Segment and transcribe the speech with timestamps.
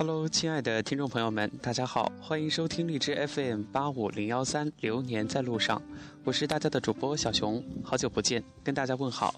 [0.00, 5.78] Hello，亲爱的听众朋友们，大家好，欢迎收听荔枝 FM 八五零幺三《流年在路上》，
[6.24, 9.34] 我是大家的主播小熊，好久不见，跟大家问好。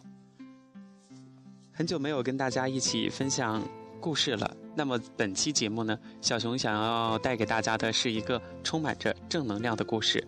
[1.72, 3.60] 很久没有跟大家一起分享
[4.00, 10.24] 故事了，那么本期节目呢，小熊想要带给大家的是一个充满着正能量的故事。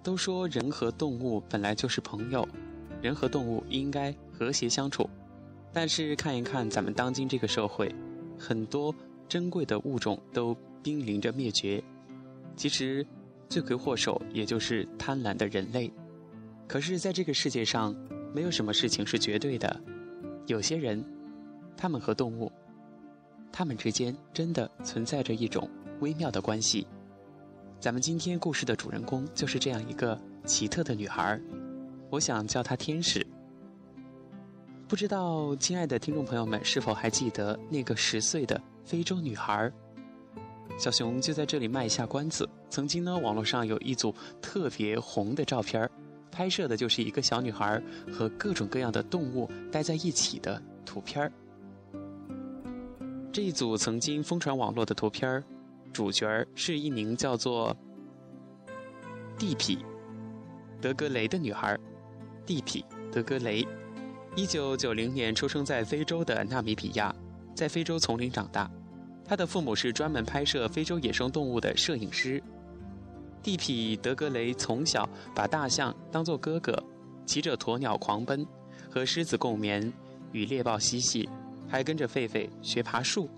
[0.00, 2.46] 都说人和动物本来就是朋友，
[3.02, 5.10] 人和动物应该和谐相处。
[5.72, 7.92] 但是看一看咱们当今这个社会，
[8.42, 8.92] 很多
[9.28, 10.52] 珍贵的物种都
[10.82, 11.80] 濒临着灭绝。
[12.56, 13.06] 其实，
[13.48, 15.88] 罪魁祸首也就是贪婪的人类。
[16.66, 17.94] 可是，在这个世界上，
[18.34, 19.80] 没有什么事情是绝对的。
[20.48, 21.04] 有些人，
[21.76, 22.50] 他们和动物，
[23.52, 26.84] 他们之间真的存在着一种微妙的关系。
[27.78, 31.40] 咱们今天故事的主人公就是这样一个奇特的女孩，
[32.10, 33.24] 我想叫她天使。
[34.92, 39.72] 不知道亲爱的听众朋友们是否还记得那个十岁的非洲女孩？
[40.78, 42.46] 小熊就在这里卖一下关子。
[42.68, 45.88] 曾经呢，网络上有一组特别红的照片，
[46.30, 47.82] 拍摄的就是一个小女孩
[48.12, 51.32] 和各种各样的动物待在一起的图片
[53.32, 55.42] 这一组曾经疯传网络的图片
[55.90, 57.74] 主角是一名叫做
[59.38, 59.78] 地痞
[60.82, 61.78] 德格雷的女孩，
[62.44, 63.66] 地痞德格雷，
[64.34, 67.14] 一九九零年出生在非洲的纳米比亚，
[67.54, 68.70] 在非洲丛林长大。
[69.26, 72.42] 她的父母是专门拍摄非洲野生动物的摄影师。
[73.42, 76.82] 地痞德格雷从小把大象当作哥哥，
[77.26, 78.46] 骑着鸵鸟狂奔，
[78.90, 79.92] 和狮子共眠，
[80.32, 81.28] 与猎豹嬉戏，
[81.68, 83.28] 还跟着狒狒学爬树。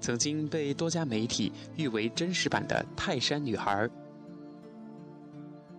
[0.00, 3.86] 曾经被多家媒体誉为真实版的泰山女孩。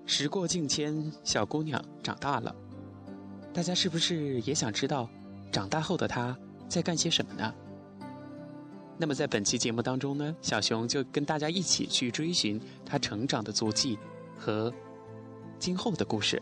[0.05, 2.55] 时过境迁，小姑娘长大了，
[3.53, 5.07] 大家是不是也想知道，
[5.51, 6.35] 长大后的她
[6.67, 7.53] 在干些什么呢？
[8.97, 13.97] 那么在本期节目当中呢，小熊就跟大家一起去追寻她成长的足迹
[14.37, 14.73] 和
[15.59, 16.41] 今后的故事。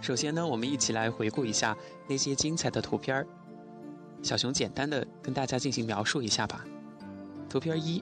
[0.00, 1.76] 首先呢，我们一起来回顾一下
[2.08, 3.26] 那些精彩的图片儿。
[4.22, 6.64] 小熊简单的跟大家进行描述一下吧。
[7.48, 8.00] 图片一，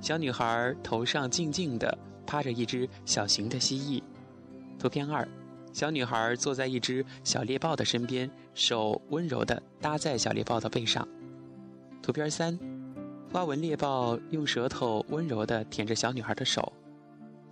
[0.00, 4.02] 小女孩头上静静的趴着一只小型的蜥蜴。
[4.78, 5.26] 图片二，
[5.72, 11.06] 小女孩坐在一只小猎豹的身边，手温柔的搭在小猎豹的背上。
[12.02, 12.58] 图片三，
[13.32, 16.72] 花纹猎豹用舌头温柔的舔着小女孩的手。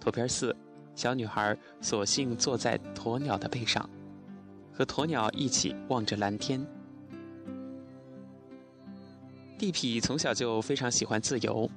[0.01, 0.55] 图片四，
[0.95, 3.89] 小女孩索性坐在鸵鸟的背上，
[4.73, 6.67] 和鸵鸟一起望着蓝天。
[9.59, 11.71] 地痞从小就非常喜欢自由，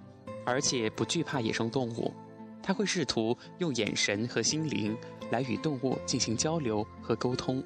[0.46, 2.14] 而且不惧怕野生动物。
[2.62, 4.96] 他会试图用眼神和心灵
[5.32, 7.64] 来与动物进行交流和沟通。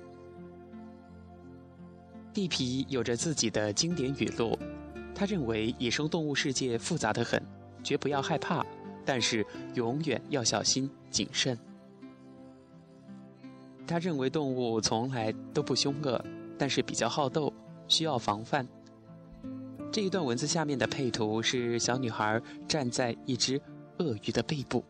[2.34, 4.58] 地皮有着自己的经典语录，
[5.14, 7.42] 他认为野生动物世界复杂的很，
[7.84, 8.66] 绝不要害怕，
[9.06, 9.46] 但是
[9.76, 11.58] 永远要小心谨慎。
[13.86, 16.24] 他认为动物从来都不凶恶，
[16.58, 17.54] 但是比较好斗，
[17.88, 18.68] 需要防范。
[19.92, 23.62] 这一段文字下面的配图是小女孩站在一只
[24.00, 24.84] 鳄鱼的背部。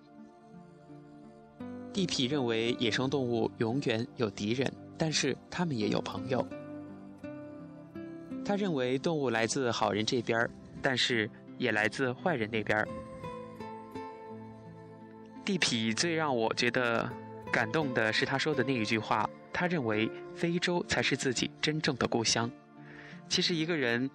[1.91, 6.45] 地痞认为野生动物永远有敌人，但是他们也有朋友。
[8.43, 10.49] 他认为动物来自好人这边，
[10.81, 12.87] 但是也来自坏人那边。
[15.45, 17.09] 地痞最让我觉得
[17.51, 22.49] 感动的是他说的那一句话，他认为非洲才是自己真正的故乡。
[23.27, 24.09] 其实一个人。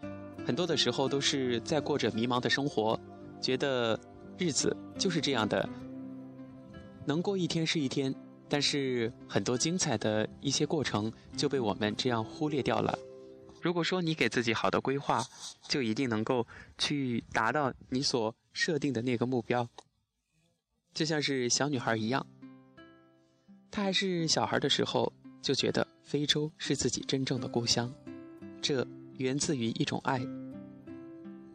[0.46, 2.98] 很多的时候都是在过着迷茫的生活，
[3.38, 4.00] 觉得
[4.38, 5.68] 日子就是这样的，
[7.04, 8.14] 能过一天是一天。
[8.48, 12.98] 但是很多精彩的一些过程就被我们这样忽略掉了。
[13.60, 15.22] 如果说你给自己好的规划，
[15.68, 16.46] 就一定能够
[16.78, 19.68] 去达到你所设定的那个目标。
[20.94, 22.26] 就像是小女孩一样，
[23.70, 25.12] 她还是小孩的时候
[25.42, 27.92] 就觉得非洲是自己真正的故乡，
[28.62, 28.86] 这。
[29.18, 30.20] 源自于一种爱。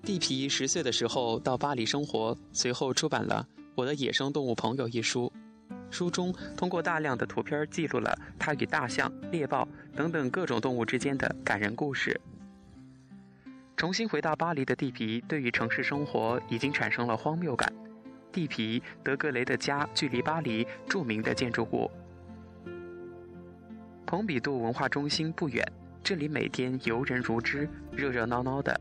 [0.05, 5.31] 地皮十岁的时候到巴黎生活，随后出版了《我的野生动物朋友》一书。
[5.89, 9.65] 书中通过大量的图片记录了他与大象、猎豹
[9.95, 12.19] 等等各种动物之间的感人故事。
[13.77, 17.73] 重新回到巴黎的地皮，对于城市生活已经产生了荒谬感。
[18.29, 21.89] 地皮德格雷的家距离巴黎著名的建筑物
[24.05, 25.65] 蓬比杜文化中心不远。
[26.03, 28.77] 这里每天游人如织，热热闹闹的。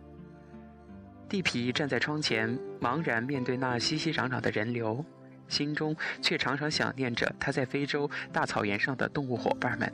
[1.32, 5.02] 地皮站在窗前，茫然面对那熙熙攘攘的人流，
[5.48, 9.90] 心中却常常想念着他在非洲大草原上的动物伙伴们。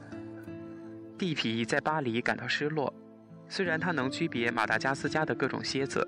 [1.17, 2.93] 地皮在巴黎感到失落，
[3.49, 6.05] 虽然他能区别马达加斯加的各种蝎子，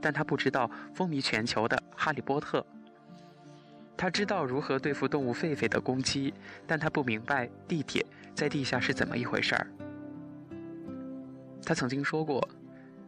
[0.00, 2.58] 但他不知道风靡全球的《哈利波特》。
[3.96, 6.34] 他知道如何对付动物狒狒的攻击，
[6.66, 9.64] 但他不明白地铁在地下是怎么一回事儿。
[11.64, 12.44] 他曾经说过：“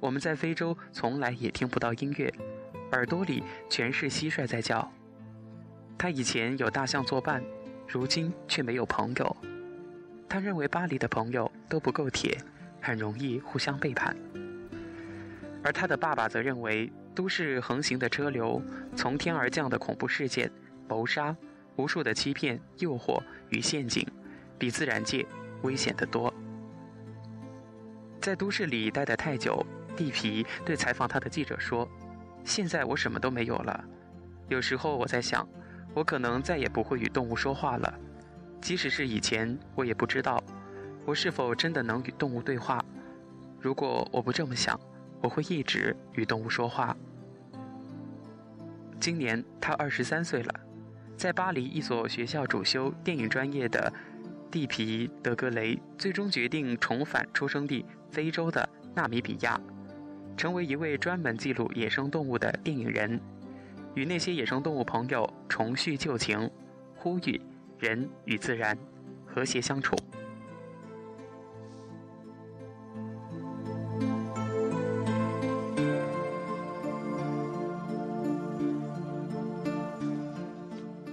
[0.00, 2.32] 我们在非洲从来也听不到音乐，
[2.92, 4.90] 耳朵里全是蟋蟀在叫。”
[5.96, 7.42] 他以前有大象作伴，
[7.88, 9.36] 如今却没有朋友。
[10.28, 12.36] 他认为巴黎的朋友都不够铁，
[12.80, 14.14] 很容易互相背叛。
[15.62, 18.60] 而他的爸爸则认为，都市横行的车流、
[18.94, 20.50] 从天而降的恐怖事件、
[20.88, 21.34] 谋杀、
[21.76, 24.06] 无数的欺骗、诱惑与陷阱，
[24.58, 25.24] 比自然界
[25.62, 26.34] 危险得多。
[28.20, 29.64] 在都市里待得太久，
[29.96, 31.88] 地皮对采访他的记者说
[32.44, 33.84] ：“现在我什么都没有了。
[34.48, 35.48] 有时候我在想，
[35.94, 37.94] 我可能再也不会与动物说话了。
[38.60, 40.42] 即使是以前，我也不知道
[41.04, 42.84] 我是否真的能与动物对话。
[43.60, 44.78] 如果我不这么想，
[45.20, 46.96] 我会一直与动物说话。”
[49.00, 50.60] 今年他二十三岁了，
[51.16, 53.92] 在巴黎一所学校主修电影专业的。
[54.50, 59.60] 蒂皮德格雷最终决定重返出生地非洲的纳米比亚，
[60.36, 63.20] 成为一位专门记录野生动物的电影人，
[63.94, 66.50] 与那些野生动物朋友重叙旧情，
[66.96, 67.40] 呼吁
[67.78, 68.76] 人与自然
[69.24, 69.96] 和谐相处。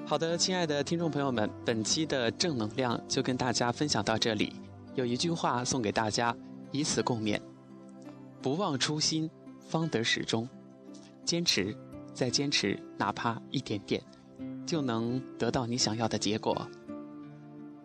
[0.05, 4.53] 好的，亲爱的听众朋友们，本期的正能量就跟大家分享到这里。
[4.93, 6.35] 有一句话送给大家，
[6.71, 7.39] 以此共勉：
[8.41, 9.29] 不忘初心，
[9.59, 10.49] 方得始终。
[11.23, 11.75] 坚持，
[12.13, 14.01] 再坚持，哪怕一点点，
[14.65, 16.67] 就能得到你想要的结果。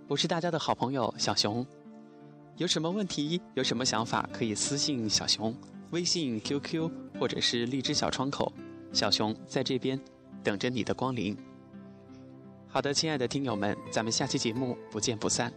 [0.08, 1.64] 我是大家的好朋友小熊，
[2.56, 5.54] 有什么问题，有什么想法，可以私信小熊，
[5.90, 8.50] 微信、QQ 或者是荔枝小窗口，
[8.94, 10.00] 小熊在这边
[10.42, 11.36] 等着你的光临。
[12.66, 15.52] 好的，亲爱的听友们，咱们下期节目不见不散。